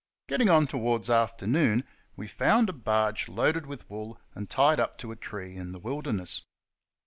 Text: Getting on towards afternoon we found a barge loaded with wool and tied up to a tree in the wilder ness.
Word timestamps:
Getting 0.27 0.49
on 0.49 0.65
towards 0.65 1.11
afternoon 1.11 1.83
we 2.15 2.25
found 2.27 2.69
a 2.69 2.73
barge 2.73 3.29
loaded 3.29 3.67
with 3.67 3.87
wool 3.87 4.19
and 4.33 4.49
tied 4.49 4.79
up 4.79 4.97
to 4.97 5.11
a 5.11 5.15
tree 5.15 5.55
in 5.55 5.73
the 5.73 5.79
wilder 5.79 6.11
ness. 6.11 6.41